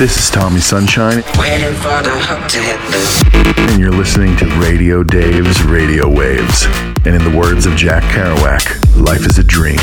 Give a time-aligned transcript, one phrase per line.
[0.00, 1.22] This is Tommy Sunshine.
[1.38, 3.70] Waiting for the hook to hit the.
[3.70, 6.64] And you're listening to Radio Dave's Radio Waves.
[7.04, 9.76] And in the words of Jack Kerouac, life is a dream.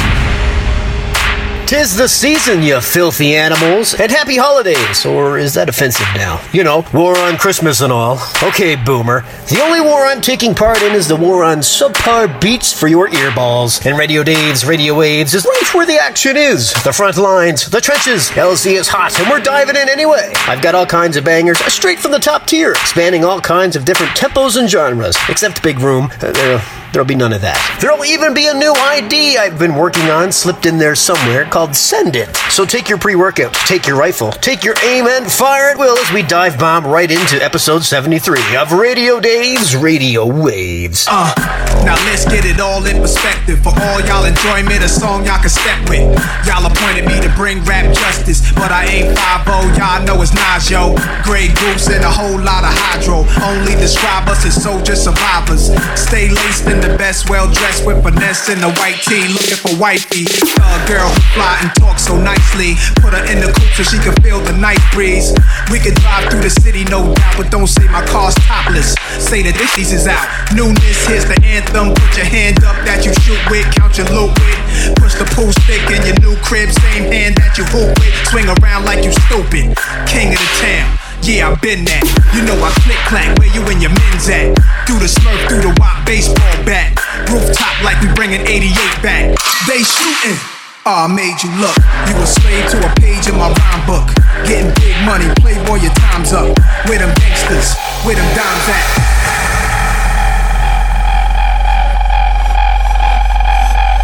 [1.68, 5.06] Tis the season, you filthy animals, and happy holidays.
[5.06, 6.42] Or is that offensive now?
[6.54, 8.20] You know, war on Christmas and all.
[8.42, 9.26] Okay, boomer.
[9.50, 13.10] The only war I'm taking part in is the war on subpar beats for your
[13.10, 13.86] earballs.
[13.86, 16.72] And Radio Dave's Radio Waves is right where the action is.
[16.86, 18.30] The front lines, the trenches.
[18.30, 20.32] LZ is hot, and we're diving in anyway.
[20.48, 23.84] I've got all kinds of bangers straight from the top tier, spanning all kinds of
[23.84, 25.18] different tempos and genres.
[25.28, 26.06] Except Big Room.
[26.22, 26.64] Uh, there,
[26.94, 27.78] there'll be none of that.
[27.82, 31.76] There'll even be a new ID I've been working on slipped in there somewhere called
[31.76, 32.30] Send It.
[32.52, 35.98] So take your pre workout, take your rifle, take your aim, and fire at will
[35.98, 41.08] as we dive bomb right into episode 73 of Radio Dave's Radio Waves.
[41.10, 41.34] Uh,
[41.82, 43.58] now let's get it all in perspective.
[43.64, 46.06] For all y'all enjoyment, a song y'all can step with.
[46.46, 49.48] Y'all appointed me to bring rap justice, but I ain't 5
[49.78, 50.94] Y'all know it's Nas, yo.
[51.24, 53.26] Grey Goose and a whole lot of hydro.
[53.42, 55.74] Only describe us as soldier survivors.
[55.98, 59.74] Stay laced in the best, well dressed with finesse in the white tee, looking for
[59.82, 60.30] wifey.
[60.62, 62.76] A girl who fly and talk so nicely.
[63.00, 65.32] Put her in the coupe so she can feel the night breeze.
[65.72, 68.96] We can drive through the city, no doubt, but don't say my car's topless.
[69.20, 70.28] Say that this is out.
[70.54, 71.96] Newness, here's the anthem.
[71.96, 74.60] Put your hand up that you shoot with, count your loot with.
[75.00, 78.14] Push the pool stick in your new crib, same hand that you hoop with.
[78.28, 79.72] Swing around like you stupid.
[80.10, 80.90] King of the town.
[81.24, 82.04] Yeah, I've been that.
[82.36, 84.54] You know I click clack where you and your men's at.
[84.86, 86.94] Through the smurf, through the wop baseball bat.
[87.32, 89.36] Rooftop like we bringing 88 back.
[89.68, 90.57] They shooting.
[90.90, 91.76] Oh, I made you look.
[92.08, 94.08] You a slave to a page in my rhyme book.
[94.48, 96.56] Getting big money, playboy, your time's up.
[96.88, 97.76] Where them gangsters,
[98.08, 98.88] where them dimes at?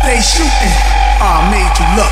[0.04, 0.76] They shooting.
[1.24, 2.12] Oh, I made you look.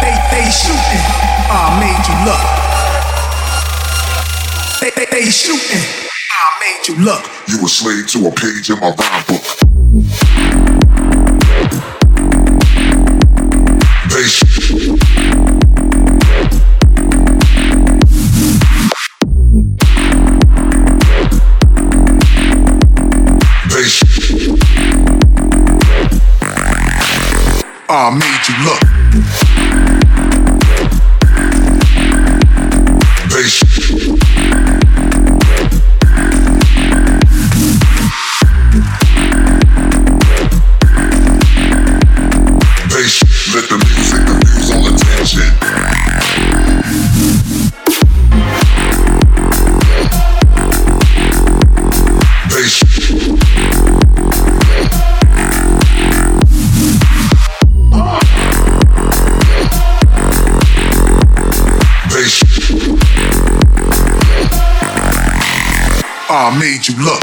[0.00, 1.04] They, they shooting.
[1.52, 2.40] Oh, I made you look.
[4.80, 5.84] They, they, they shooting.
[5.84, 7.28] Oh, I made you look.
[7.46, 10.81] You a slave to a page in my rhyme book.
[28.02, 28.91] I made you look.
[66.44, 67.22] I made you look.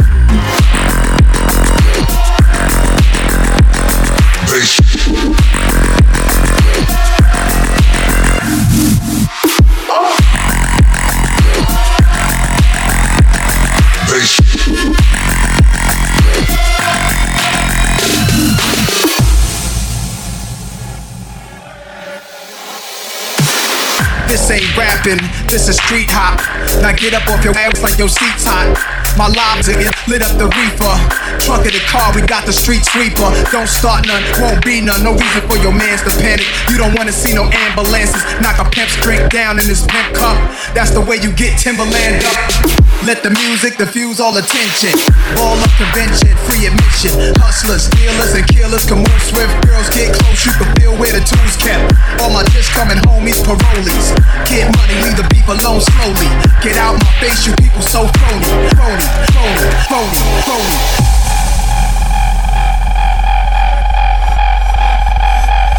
[24.30, 25.18] This ain't rapping,
[25.50, 26.40] this is street hop.
[26.81, 28.89] Now get up off your ass like your seat's hot.
[29.18, 30.96] My lobs again lit up the reefer.
[31.40, 33.30] Trunk of the car, we got the street sweeper.
[33.52, 35.03] Don't start none, won't be none.
[35.03, 36.46] No reason for your mans to panic.
[36.70, 38.24] You don't wanna see no ambulances.
[38.42, 40.38] Knock a pimp's drink down in his pimp cup.
[40.74, 42.79] That's the way you get Timberland up.
[43.09, 44.94] Let the music diffuse all attention.
[45.34, 47.34] Ball up convention, free admission.
[47.42, 49.50] Hustlers, stealers, and killers come move swift.
[49.66, 51.90] Girls get close, you can feel where the tools kept.
[52.22, 54.14] All my just coming homies, parolees.
[54.46, 56.30] Get money, leave the beef alone slowly.
[56.62, 58.46] Get out my face, you people so phony.
[58.78, 59.02] Phony,
[59.34, 60.78] phony, phony, phony.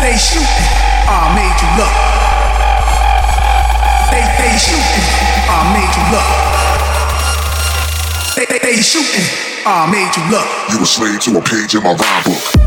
[0.02, 0.66] They shooting,
[1.06, 1.94] I made you look.
[4.10, 5.06] They they shooting,
[5.46, 6.59] I made you look.
[8.40, 9.20] They they, they shooting,
[9.66, 10.48] ah, I made you look.
[10.72, 12.59] You a slave to a page in my rhyme book.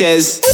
[0.00, 0.49] Sanchez.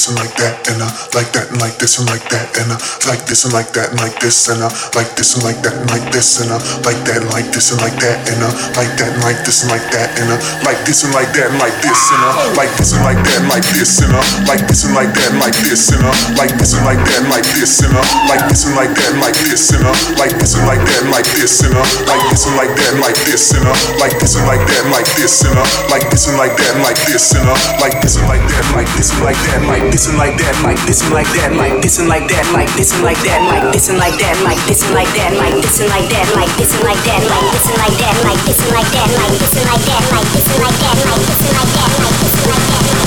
[0.00, 2.72] This and like that and uh, like that and like this and like that and
[2.72, 5.60] uh, like this and like that and like this and uh, like this and like
[5.60, 6.56] that and like this and uh,
[6.88, 8.48] like that and like this and like that and uh,
[8.80, 11.52] like that and like this and like that and uh, like this and like that
[11.52, 14.24] and like this and uh, like this and like that and like this and uh,
[14.48, 17.20] like this and like that and like this and uh, like this and like that
[17.20, 19.92] and like this and uh, like this and like that and like this and uh,
[20.08, 22.88] like this and like that and like this and uh, like this and like that
[22.88, 25.66] and like this and uh, like this and like that and like this and uh,
[25.92, 28.62] like this and like that and like this and uh, like this and like that
[28.64, 31.12] and like this and like that and like this and like that like this and
[31.12, 33.98] like that like this and like that like this and like that like this and
[33.98, 36.86] like that like this and like that like this and like that like this and
[36.86, 39.66] like that like this and like that like this and like that like this and
[39.66, 42.46] like that like this and like that like this and like that like this and
[42.46, 43.00] like that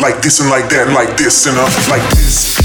[0.00, 2.56] like this and like that like this and uh like this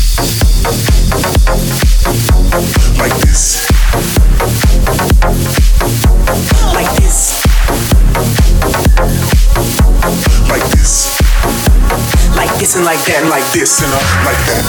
[2.98, 3.68] like this
[6.74, 7.44] like this,
[10.50, 11.37] like this
[12.38, 13.92] like this and like that and like this and
[14.24, 14.64] like that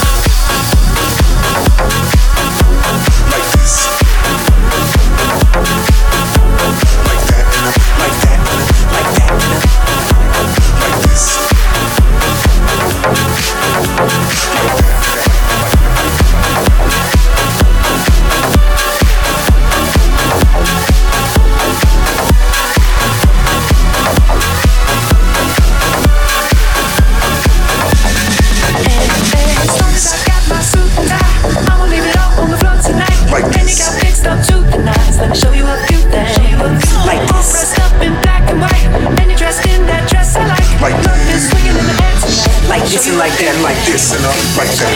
[42.99, 44.91] dancing like that, like this, and up like that.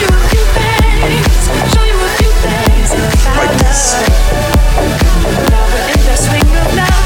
[3.39, 3.95] Like this.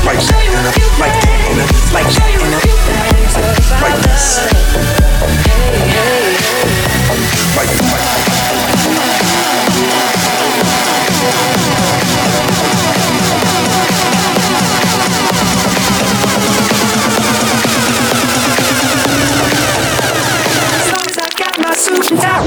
[0.05, 0.41] Like that,
[0.97, 1.13] like
[1.93, 2.09] like
[3.81, 4.25] like this.
[7.55, 7.86] Like this.
[22.11, 22.46] Now!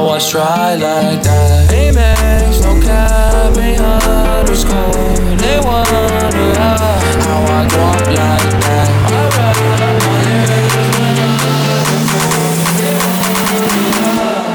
[0.00, 1.68] I was dry like that.
[1.68, 5.36] Amex, no cap, ain't underscore.
[5.36, 6.08] They wonder
[6.58, 8.88] how, I up like that.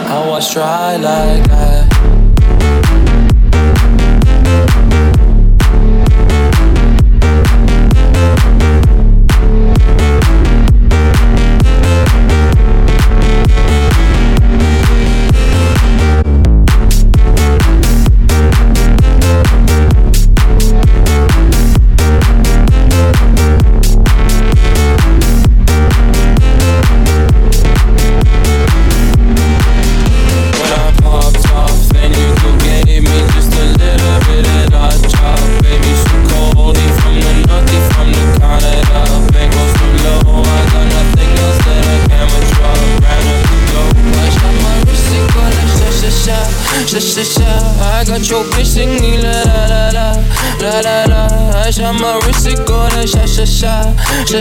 [0.09, 1.64] I was dry like that.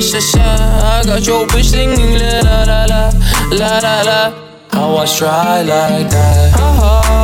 [0.00, 0.40] Sha.
[0.40, 3.10] I got your bitch singing la la la la,
[3.50, 4.44] la la la.
[4.72, 4.86] I
[5.18, 6.54] dry like that.
[6.58, 7.23] Oh,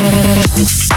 [0.00, 0.90] Peace.